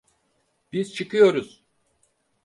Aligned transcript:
Biz 0.71 0.93
çıkıyoruz. 0.95 1.63